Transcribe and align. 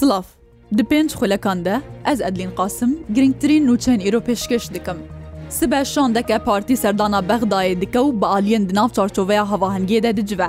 سلااف 0.00 0.24
Di 0.76 0.84
pênc 0.84 1.10
xulekan 1.14 1.58
de 1.64 1.76
ez 2.10 2.20
Edlîn 2.20 2.50
qasim 2.56 2.96
girngtirîn 3.14 3.66
nûçeyên 3.68 4.00
îro 4.08 4.20
pêşkeş 4.20 4.74
dikim. 4.74 4.96
Sibe 5.50 5.84
şandeke 5.84 6.38
Partî 6.38 6.76
serdana 6.76 7.18
Bexdayê 7.18 7.80
dike 7.80 7.98
û 7.98 8.12
bi 8.20 8.24
aliyên 8.36 8.68
di 8.68 8.74
nav 8.74 8.88
çarçoveya 8.88 9.42
havahingiyê 9.50 10.02
de 10.02 10.16
dicive. 10.16 10.46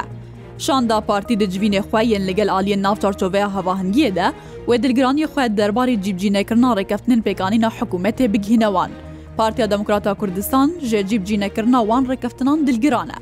Şanda 0.57 1.01
Partî 1.01 1.39
di 1.39 1.43
civînê 1.43 1.79
xwe 1.81 2.03
yên 2.03 2.27
li 2.27 2.35
gel 2.35 2.47
aliyên 2.47 2.83
nav 2.83 2.95
çarçoveya 2.95 3.47
havahingiyê 3.55 4.15
de 4.15 4.31
wê 4.67 4.83
dilgiranî 4.83 5.21
xwe 5.23 5.45
derbarê 5.57 6.01
cîbcînekirina 6.01 6.71
rêkeftin 6.81 7.21
pêkanîna 7.23 7.69
hikûmetê 7.79 8.33
bigihînewan. 8.33 8.91
Partiya 9.37 9.71
Demokrata 9.71 10.13
Kurdistan 10.13 10.71
jê 10.83 11.07
cîbcînekirina 11.07 11.79
wan 11.81 12.05
rêkeftinan 12.05 12.67
dilgiran 12.67 13.09
e. 13.09 13.15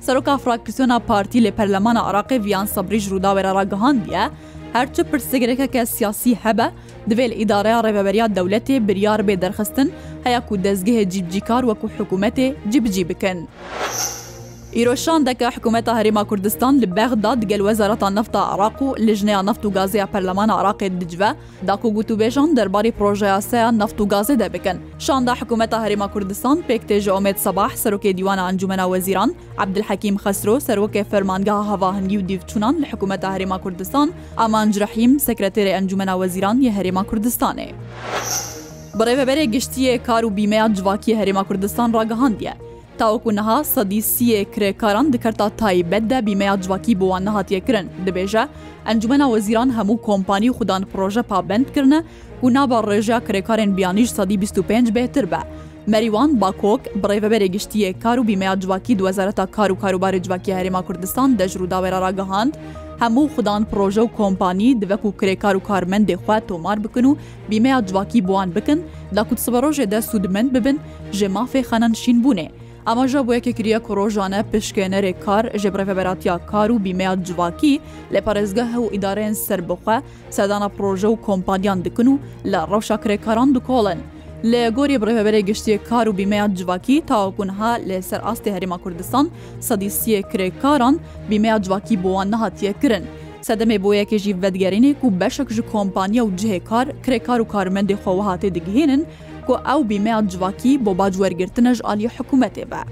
Seroka 0.00 0.38
Fraksiyona 0.38 0.98
Partî 0.98 1.38
lê 1.42 1.50
Perlemana 1.50 1.98
Iraqê 1.98 2.44
viyan 2.44 2.66
sabrî 2.66 3.00
ji 3.00 3.10
rûdawera 3.10 3.54
ragihandiye, 3.54 4.28
هەرچە 4.76 5.00
پرسەگرەکە 5.10 5.66
کە 5.74 5.82
سیاسی 5.96 6.38
هەبە 6.44 6.68
دوێ 7.10 7.26
لە 7.30 7.36
ئیدارەیە 7.40 7.82
ڕێبەبەریا 7.84 8.26
دەولەتێ 8.36 8.76
بریار 8.86 9.20
بێ 9.26 9.34
دەرخستن 9.44 9.88
هەیە 10.24 10.40
و 10.52 10.60
دەستگەهێ 10.66 11.04
جیبجیکار 11.12 11.62
وەکو 11.70 11.86
حکوومەتێ 11.96 12.48
جیبجی 12.72 13.04
بکەن. 13.10 13.38
ئیرۆشان 14.78 15.20
دەکە 15.28 15.48
حکوومەتە 15.56 15.92
هەرێما 15.98 16.24
کوردستان 16.30 16.74
لە 16.82 16.86
بەغدا 16.96 17.32
دگەل 17.42 17.62
وەزارەتە 17.68 18.08
نفتا 18.18 18.40
عراق 18.52 18.78
و 18.82 18.94
لژنەیە 19.06 19.42
نفت 19.48 19.62
و 19.66 19.70
گازەیە 19.76 20.06
پەرلەمانە 20.12 20.52
عراقی 20.60 20.90
دجوە 21.00 21.30
داکو 21.68 21.88
گوتوبێژان 21.96 22.48
دەرباری 22.58 22.92
پرۆژەیاسەیە 22.98 23.70
نفت 23.82 23.96
و 24.00 24.04
گازێ 24.12 24.34
دەبکەن 24.42 24.78
شاندا 25.06 25.32
حکوومەتە 25.40 25.76
هەرێما 25.84 26.08
کوردستان 26.14 26.56
پێکتێژ 26.68 27.04
ئۆمێت 27.12 27.38
سەباح 27.46 27.72
سەرۆکێ 27.82 28.12
دیوانە 28.18 28.42
ئەنجومە 28.46 28.78
وەزیران 28.92 29.30
عبدحەکیم 29.62 30.16
خسرۆ 30.24 30.54
سەرۆکێ 30.68 31.02
فەرمانگا 31.10 31.56
هەواهنگی 31.70 32.16
و 32.16 32.22
دیفچونان 32.30 32.74
لە 32.82 32.86
حکوومەتە 32.92 33.28
هەرێما 33.34 33.58
کوردستان 33.64 34.08
ئامانجرەحیم 34.40 35.12
سەکرەتێری 35.26 35.72
ئەنجومە 35.76 36.06
وەزیران 36.20 36.56
یە 36.66 36.72
هەرێما 36.78 37.04
کوردستانێ. 37.10 37.68
بڕێبەرێ 38.98 39.44
گشتیە 39.54 39.94
کار 40.06 40.22
و 40.26 40.30
بیمەیە 40.36 40.66
جوواکی 40.76 41.18
هەرێما 41.20 41.42
کوردستان 41.48 41.88
ڕاگەهاندە. 41.96 42.54
تاوەکو 43.02 43.30
نەها 43.38 43.58
سەدی 43.74 44.00
سیە 44.12 44.40
کرێکاران 44.54 45.06
دکەرتا 45.14 45.46
تایبەتدا 45.60 46.18
بیمەیە 46.26 46.56
جوواکی 46.64 46.96
بۆوان 47.00 47.22
نەهاتیەکردن 47.28 47.86
دەبێژە 48.06 48.44
ئەنجومە 48.86 49.26
وەزیران 49.34 49.70
هەموو 49.78 50.02
کۆمپانی 50.06 50.50
خوددان 50.56 50.82
پرۆژە 50.94 51.22
پابندکردە 51.30 52.00
و 52.42 52.46
نابا 52.56 52.78
ڕێژە 52.88 53.18
کرێکارێن 53.26 53.70
بیانیش 53.76 54.08
سادی 54.16 54.36
25 54.42 54.86
بێتر 54.94 55.24
بە. 55.32 55.40
مەریوان 55.92 56.30
باکۆک 56.42 56.82
بڕێڤبەرێ 57.02 57.48
گشتیە 57.54 57.90
کار 58.02 58.18
و 58.20 58.24
بیمەیە 58.28 58.56
جوواکی 58.62 58.96
دوەزارەتا 58.98 59.46
کار 59.56 59.70
و 59.72 59.76
کاروبارە 59.82 60.20
جوواکی 60.24 60.52
هەرێما 60.56 60.82
کوردستان 60.86 61.30
دەژر 61.40 61.60
و 61.62 61.70
داوێرەراگەهاند، 61.72 62.54
هەموو 63.02 63.24
خوددان 63.34 63.62
پرۆژە 63.70 64.02
و 64.04 64.12
کۆمپانی 64.18 64.70
دەوەک 64.82 65.02
و 65.08 65.12
کرێکار 65.20 65.54
و 65.58 65.62
کارمەندێخوا 65.68 66.36
تۆمار 66.48 66.78
بکن 66.84 67.04
و 67.04 67.12
بیمەیە 67.50 67.78
جوواکی 67.88 68.20
بوان 68.26 68.48
بکن، 68.56 68.78
لاکووت 69.16 69.40
سبەڕۆژێ 69.46 69.84
دە 69.92 69.98
سوودمەند 70.10 70.50
ببن 70.56 70.76
ژێ 71.18 71.26
مافێ 71.36 71.62
خەنەن 71.68 71.94
شین 72.04 72.18
بوونێ. 72.24 72.48
ئاماژە 72.88 73.20
بۆ 73.26 73.32
یەکێکریە 73.38 73.78
کۆڕۆژانە 73.86 74.38
پشکێنەرێک 74.50 75.16
کار 75.26 75.44
ژێبرەفەبەراتیا 75.62 76.36
کار 76.50 76.68
و 76.72 76.82
بیمەیە 76.84 77.12
جوواکی 77.26 77.80
لە 78.14 78.20
پارێزگە 78.26 78.64
هەو 78.74 78.84
ئیدارەن 78.94 79.34
سربخە 79.46 79.96
سەدانە 80.36 80.68
پرۆژە 80.76 81.08
و 81.12 81.20
کۆمپانیان 81.26 81.78
دکن 81.86 82.08
و 82.12 82.16
لە 82.52 82.60
ڕەوشە 82.70 82.96
کرێکاران 83.02 83.48
دکۆڵن. 83.56 84.00
لە 84.52 84.62
گۆری 84.76 85.00
بڕێبەرێ 85.02 85.40
گشتی 85.48 85.78
کار 85.88 86.06
و 86.08 86.12
بیمەیە 86.18 86.46
جوواکی 86.58 86.96
تاواکوونها 87.10 87.70
لەسەر 87.88 88.20
ئاستی 88.26 88.52
هەریما 88.54 88.78
کوردستان 88.84 89.24
سەدیسیە 89.68 90.20
کرێکاران 90.30 90.94
بیمەیە 91.30 91.56
جوواکی 91.64 91.96
بۆوان 92.04 92.28
نەهاتیە 92.34 92.72
کرن. 92.82 93.04
سەدەمێ 93.48 93.76
بۆ 93.84 93.90
یەکێژی 94.00 94.36
بەدگەرینێک 94.42 94.98
و 95.04 95.08
بەشک 95.20 95.48
ژ 95.56 95.58
کۆمپانیا 95.72 96.22
و 96.24 96.34
جهێکار 96.40 96.86
کرێکار 97.04 97.40
و 97.42 97.46
کارمەندی 97.54 98.00
خۆوە 98.02 98.22
هااتێ 98.28 98.48
دگهێنن 98.56 99.02
کو 99.46 99.56
ئەو 99.70 99.82
بیمەیان 99.90 100.26
جوواکی 100.32 100.72
بۆ 100.84 100.92
باجوەرگرتنەش 101.00 101.78
عالی 101.88 102.08
حکوومەتێ 102.16 102.64
بە. 102.72 102.82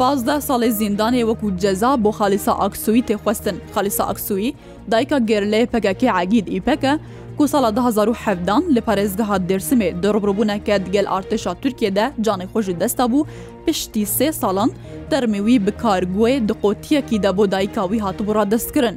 پازدە 0.00 0.36
ساڵی 0.48 0.68
زیندانێ 0.80 1.22
وەکو 1.28 1.48
جەزا 1.62 1.92
بۆ 2.04 2.10
خالیسا 2.18 2.52
ئاکسوی 2.62 3.02
تێخواستن 3.08 3.56
خالیسا 3.74 4.02
ئاکسوی 4.08 4.48
دایکە 4.92 5.18
گێرلێ 5.28 5.62
پەکەکە 5.72 6.04
عگید 6.20 6.46
ئیپەکە 6.54 6.92
کو 7.38 7.44
ساڵە 7.52 7.70
1970 7.78 8.70
لە 8.74 8.80
پارێزگەها 8.86 9.38
دەرسمێ 9.50 9.90
دەڕبڕبوونەکە 10.02 10.74
دگەل 10.86 11.06
ئارتشا 11.12 11.52
تورکێدا 11.62 12.06
جانێ 12.26 12.46
خۆشی 12.54 12.74
دەستا 12.80 13.04
بوو 13.10 13.26
پشتی 13.66 14.04
سێ 14.16 14.28
ساڵان 14.40 14.70
دەرمەوی 15.10 15.56
بکارگوێ 15.66 16.32
دقۆتیەکی 16.48 17.18
دە 17.24 17.30
بۆ 17.36 17.44
دایکاوی 17.52 18.02
هاتبڕا 18.04 18.44
دەستکردن. 18.52 18.96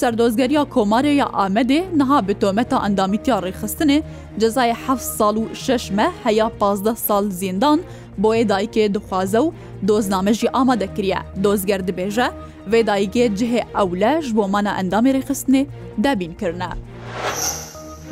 Serdozgeriya 0.00 0.62
Komarê 0.64 1.12
ya 1.20 1.26
Amedê 1.26 1.80
niha 2.00 2.28
bi 2.28 2.34
tometa 2.42 2.76
endamîtiya 2.86 3.36
rêxistinê 3.46 4.02
cezayê 4.40 4.74
hef 4.86 5.00
sal 5.00 5.36
û 5.36 5.54
şeş 5.54 5.90
me 5.90 6.10
heya 6.24 6.48
pazda 6.60 6.94
sal 6.96 7.30
zîndan 7.30 7.80
boyê 8.22 8.42
dayikê 8.52 8.94
dixwaze 8.94 9.38
û 9.38 9.52
dozname 9.88 10.34
jî 10.34 10.48
amade 10.52 10.94
kiriye 10.94 11.18
dozger 11.44 11.80
dibêje 11.88 12.26
vê 12.70 12.80
dayikê 12.90 13.24
cihê 13.38 13.62
ewle 13.84 14.22
ji 14.22 14.36
bomana 14.36 14.70
endamê 14.80 15.10
rêxistinê 15.18 15.66
debîn 15.98 16.32
kirine. 16.34 16.70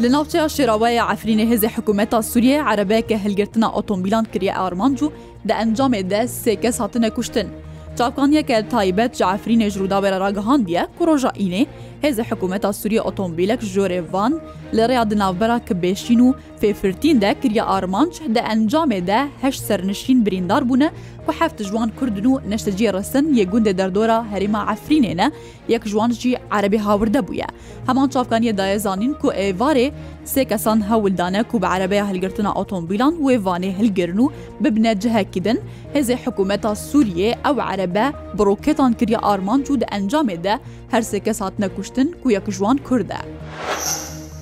Li 0.03 0.12
navçeya 0.12 0.44
şêraweya 0.44 1.05
Efrînê 1.15 1.47
hêzê 1.55 1.69
hikumeta 1.78 2.22
Sûriye 2.22 2.59
erebeyeke 2.66 3.19
hilgirtina 3.19 3.72
otomobîlan 3.72 4.25
kiriye 4.32 4.55
armanc 4.55 5.00
û 5.03 5.10
di 5.49 5.53
encamê 5.53 6.10
de 6.10 6.16
sêkes 6.44 6.78
hatine 6.78 7.10
kuştin. 7.10 7.49
Çavkaniyekel 7.98 8.70
taybet 8.70 9.16
Caferî 9.16 9.54
Nejrûda 9.56 10.03
berera 10.03 10.31
gihandiye 10.31 10.86
ku 10.98 11.06
roja 11.06 11.28
înê 11.28 11.66
hêze 12.03 12.22
hekumeta 12.31 12.72
Sûriye 12.72 13.00
otomobilek 13.00 13.60
jorê 13.62 14.12
van 14.12 14.41
li 14.75 14.81
rêya 14.81 15.10
di 15.10 15.19
navbera 15.19 15.56
kibêşîn 15.69 16.19
û 16.20 16.34
fêfirtîn 16.62 17.20
de 17.20 17.34
kiriye 17.42 17.62
armanc 17.62 18.12
de 18.20 18.38
encamê 18.41 19.06
de 19.06 19.28
heş 19.42 19.58
sernişîn 19.60 20.26
birîndar 20.26 20.69
bûne 20.69 20.91
ku 21.26 21.32
heft 21.32 21.62
jiwan 21.62 21.91
Kurdin 22.00 22.22
û 22.25 22.50
neşteciye 22.50 22.92
resin 22.94 23.34
yê 23.34 23.50
gundê 23.53 23.78
derdora 23.78 24.25
herêma 24.34 24.64
Efrînê 24.75 25.16
ne 25.16 25.31
yek 25.69 25.87
jiwan 25.87 26.10
jî 26.10 26.37
erebê 26.50 26.78
havirde 26.78 27.19
bûye. 27.28 27.47
Heman 27.87 28.08
çavkaniye 28.08 28.56
daye 28.58 28.76
zanîn 28.78 29.14
ku 29.14 29.32
êvarê 29.32 29.92
sê 30.26 30.48
kesan 30.48 30.91
hewildane 30.91 31.42
ku 31.42 31.62
bi 31.62 31.66
erebeya 31.66 32.10
hilgirtina 32.10 32.53
otomobilan 32.54 33.14
wê 33.14 33.42
vanê 33.44 33.76
hilgirin 33.78 34.16
û 34.19 34.31
bibne 34.60 35.00
cihekidin 35.00 35.60
hêzê 35.94 36.16
hekumeta 36.16 36.75
Sûriye 36.75 37.31
ew 37.44 37.60
erebê 37.62 37.88
بە 37.97 38.06
بڕۆکێتان 38.38 38.93
کردیا 38.99 39.19
ئارمان 39.26 39.60
و 39.72 39.76
دە 39.82 39.87
ئەنجامێدا 39.93 40.54
هەرسێکە 40.93 41.32
ساتنە 41.41 41.69
کوشتن 41.76 42.06
و 42.25 42.28
یەک 42.37 42.47
ژوان 42.56 42.76
کووردە. 42.87 43.21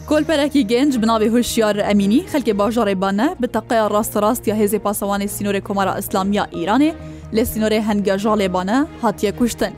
کۆلپەرێکی 0.08 0.62
گەنج 0.72 0.92
بناوی 1.02 1.28
هوشیار 1.34 1.76
ئەمینی 1.88 2.22
خەلکی 2.32 2.52
باژارێ 2.60 2.96
بانە 3.02 3.28
بە 3.40 3.48
تەقەیە 3.54 3.86
ڕاستەڕاستیا 3.94 4.54
هێزی 4.60 4.80
پاسەوانی 4.84 5.26
سینۆری 5.34 5.60
کۆمارە 5.66 5.92
ئەسلامیا 5.98 6.44
ئیرانێ 6.56 6.92
لە 7.36 7.42
سینۆری 7.50 7.80
هەنگە 7.88 8.14
ژاڵێبانە 8.24 8.78
هاتیە 9.02 9.32
کوشتن. 9.38 9.72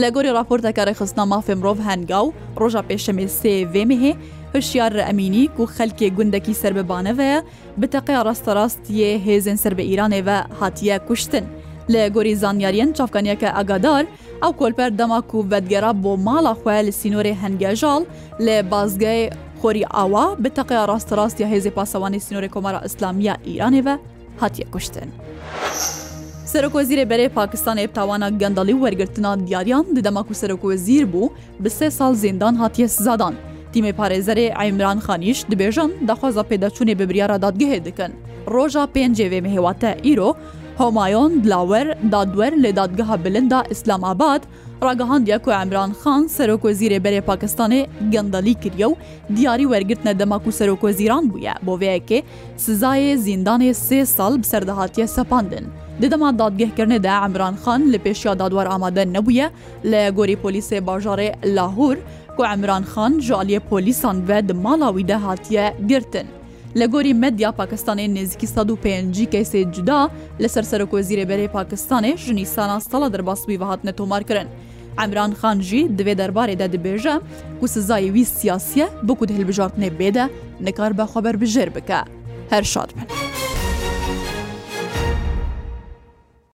لە 0.00 0.08
گۆری 0.14 0.34
راپۆرتەکاری 0.38 0.94
خستنا 0.98 1.24
مافێ 1.32 1.54
مرۆڤ 1.60 1.78
هەنگا 1.88 2.20
و 2.24 2.28
ڕۆژە 2.60 2.82
پێشەمێ 2.88 3.26
سێVێمهێ 3.42 4.12
هشیار 4.56 4.92
ئەمینی 5.08 5.46
و 5.60 5.64
خەلکێ 5.76 6.08
گوندەکی 6.16 6.58
سربەبانەوەە 6.62 7.38
بتەقی 7.80 8.16
ڕاستەڕاستیە 8.26 9.10
هێزن 9.26 9.56
سەر 9.62 9.72
بە 9.78 9.84
ئیرانێ 9.90 10.20
بە 10.28 10.36
هاتیە 10.60 10.96
کوشتن. 11.08 11.44
لە 11.90 12.02
گۆری 12.16 12.34
زانیاریەن 12.42 12.90
چافکانیەکە 12.98 13.48
ئەگادار 13.58 14.04
ئەو 14.42 14.52
کۆلپەر 14.60 14.90
دەماک 15.00 15.28
و 15.34 15.42
بەدگەرا 15.50 15.92
بۆ 16.02 16.12
ماڵە 16.26 16.52
خوێ 16.60 16.78
لە 16.86 16.92
سینۆری 17.00 17.38
هەنگێژاڵ 17.42 18.02
لە 18.46 18.56
بازگای 18.72 19.22
خۆری 19.60 19.84
ئاوا 19.94 20.24
بتەقیا 20.44 20.82
ڕاستەڕاستی 20.90 21.44
هێزی 21.52 21.72
پاسەوانی 21.76 22.18
سینۆری 22.26 22.52
کۆمارە 22.54 22.78
ئەسلامیە 22.84 23.34
ئیرانێوە 23.48 23.94
هاتیە 24.40 24.66
کوشتن. 24.72 25.08
سەرۆکۆزیرە 26.52 27.04
بەرێ 27.10 27.26
پاکستانی 27.38 27.82
ئێپتاوانە 27.84 28.28
گەندەڵی 28.40 28.74
وەرگرتنا 28.82 29.32
دیاریان 29.46 29.84
ددەماک 29.96 30.26
و 30.30 30.34
سەرۆکۆزیر 30.40 31.04
بوو 31.12 31.28
بە 31.62 31.68
سێ 31.78 31.88
ساڵ 31.98 32.12
زیندان 32.24 32.54
هاتیە 32.62 32.86
سزادان. 32.96 33.34
تیمێ 33.74 33.92
پارێزەرێ 33.98 34.46
ئایمران 34.58 34.98
خانیش 35.06 35.38
دبێژن 35.50 35.90
دەخوازە 36.08 36.42
پێداچوونێ 36.50 36.94
ببریارە 37.00 37.36
دادگەهێ 37.44 37.78
دکەن. 37.86 38.12
ڕۆژە 38.54 38.84
پێنجێوێ 38.94 39.38
مهێواتە 39.46 39.90
ئیرۆ 40.06 40.30
هۆمایۆن 40.82 41.32
بلاوەر 41.44 41.86
دادوەر 42.14 42.52
لە 42.64 42.70
دادگەها 42.78 43.16
بلندا 43.24 43.60
ئیسلاماباد 43.72 44.42
ڕگەهاندە 44.88 45.36
کو 45.44 45.50
ئەمران 45.58 45.90
خان 46.02 46.22
سەرۆکۆزیرێ 46.38 46.98
بەرێ 47.04 47.20
پاکستانی 47.30 47.82
گەندەلی 48.12 48.54
کردە 48.62 48.86
و 48.90 48.94
دیاری 49.36 49.66
وەرگرتنە 49.72 50.12
دەماک 50.20 50.44
و 50.48 50.52
سەرۆکۆزیران 50.58 51.24
بووە 51.30 51.54
بۆ 51.66 51.72
وەیەکێ 51.82 52.18
سزایە 52.66 53.14
زیندانی 53.26 53.70
سێ 53.86 54.00
ساڵ 54.16 54.32
بەسەردەهاتیە 54.42 55.06
سەپاندن. 55.16 55.64
دەما 56.12 56.28
دادگەهکردندا 56.42 57.12
ئەمران 57.22 57.54
خان 57.62 57.82
لە 57.92 57.98
پێشیا 58.04 58.32
دادوار 58.40 58.66
ئامادە 58.72 59.04
نەبووە 59.14 59.46
لە 59.90 60.00
گۆری 60.16 60.36
پۆلیسێ 60.42 60.78
باژارێ 60.88 61.30
لاهور 61.56 61.96
کو 62.36 62.42
ئەمران 62.50 62.84
خان 62.92 63.12
ژالیە 63.28 63.60
پۆلیسان 63.70 64.16
بە 64.28 64.36
دماڵاوی 64.48 65.04
دەهاتیە 65.10 65.64
گرتن. 65.90 66.28
لە 66.80 66.86
گۆری 66.94 67.12
مەدیا 67.22 67.50
پاکستانی 67.60 68.08
نێزیکی 68.16 68.46
150 68.54 69.32
کەسێ 69.34 69.60
جودا 69.74 70.02
لەسەر 70.42 70.64
سەرۆک 70.70 70.90
وەزیرە 70.96 71.26
بەرەی 71.30 71.52
پاکستانی 71.56 72.12
ژنی 72.24 72.44
سانا 72.54 72.78
سەڵە 72.90 73.08
دەرباسبی 73.14 73.60
بەهاتنە 73.62 73.92
تۆمارکردن. 73.98 74.48
ئەمران 74.98 75.32
خانجی 75.40 75.82
دەوێ 75.98 76.14
دەربارێدا 76.20 76.66
دەبێژە 76.74 77.16
و 77.62 77.66
سزای 77.74 78.08
وی 78.14 78.24
سیاسە 78.36 78.86
بکوت 79.06 79.30
هەلبژارتنێ 79.36 79.88
بێدە 80.00 80.26
نەکار 80.66 80.92
بەخەبەر 80.98 81.34
بژێر 81.42 81.68
بکە 81.76 82.00
هەر 82.52 82.64
شاد 82.72 82.90
بن. 82.96 83.31